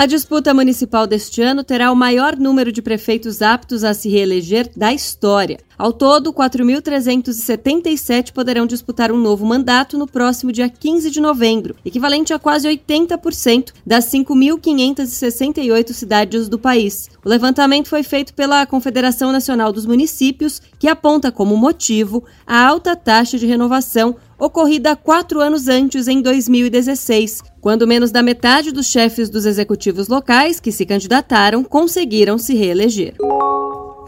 [0.00, 4.70] A disputa municipal deste ano terá o maior número de prefeitos aptos a se reeleger
[4.74, 5.58] da história.
[5.76, 12.32] Ao todo, 4.377 poderão disputar um novo mandato no próximo dia 15 de novembro, equivalente
[12.32, 17.10] a quase 80% das 5.568 cidades do país.
[17.22, 22.96] O levantamento foi feito pela Confederação Nacional dos Municípios, que aponta como motivo a alta
[22.96, 29.28] taxa de renovação ocorrida quatro anos antes, em 2016, quando menos da metade dos chefes
[29.28, 33.14] dos executivos locais que se candidataram conseguiram se reeleger.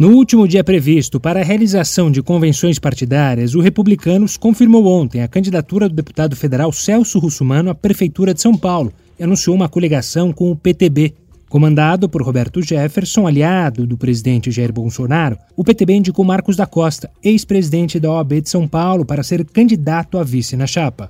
[0.00, 5.28] No último dia previsto para a realização de convenções partidárias, o Republicanos confirmou ontem a
[5.28, 10.32] candidatura do deputado federal Celso Russumano à Prefeitura de São Paulo e anunciou uma coligação
[10.32, 11.14] com o PTB,
[11.52, 17.10] Comandado por Roberto Jefferson, aliado do presidente Jair Bolsonaro, o PTB indicou Marcos da Costa,
[17.22, 21.06] ex-presidente da OAB de São Paulo, para ser candidato a vice na chapa.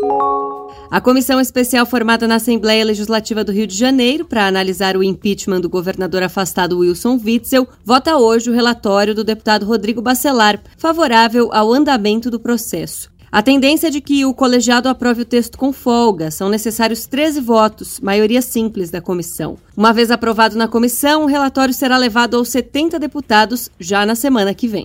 [0.90, 5.60] A comissão especial formada na Assembleia Legislativa do Rio de Janeiro para analisar o impeachment
[5.60, 11.72] do governador afastado Wilson Witzel vota hoje o relatório do deputado Rodrigo Bacelar, favorável ao
[11.72, 13.11] andamento do processo.
[13.32, 16.30] A tendência é de que o colegiado aprove o texto com folga.
[16.30, 19.56] São necessários 13 votos, maioria simples da comissão.
[19.74, 24.52] Uma vez aprovado na comissão, o relatório será levado aos 70 deputados já na semana
[24.52, 24.84] que vem.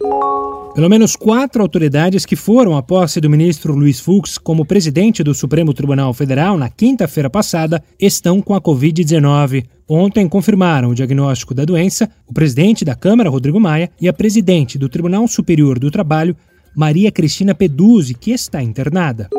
[0.74, 5.36] Pelo menos quatro autoridades que foram à posse do ministro Luiz Fux como presidente do
[5.36, 9.66] Supremo Tribunal Federal na quinta-feira passada estão com a Covid-19.
[9.90, 14.78] Ontem confirmaram o diagnóstico da doença o presidente da Câmara, Rodrigo Maia, e a presidente
[14.78, 16.36] do Tribunal Superior do Trabalho,
[16.78, 19.30] Maria Cristina Peduzzi, que está internada.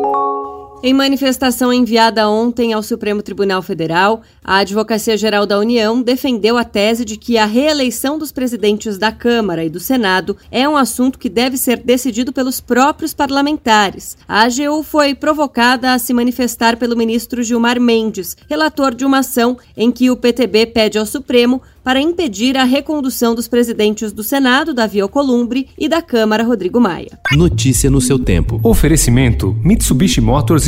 [0.80, 6.62] Em manifestação enviada ontem ao Supremo Tribunal Federal, a Advocacia Geral da União defendeu a
[6.62, 11.18] tese de que a reeleição dos presidentes da Câmara e do Senado é um assunto
[11.18, 14.16] que deve ser decidido pelos próprios parlamentares.
[14.28, 19.58] A AGU foi provocada a se manifestar pelo ministro Gilmar Mendes, relator de uma ação
[19.76, 24.74] em que o PTB pede ao Supremo para impedir a recondução dos presidentes do Senado,
[24.74, 27.18] Davi Alcolumbre, e da Câmara, Rodrigo Maia.
[27.32, 28.60] Notícia no seu tempo.
[28.62, 30.67] Oferecimento: Mitsubishi Motors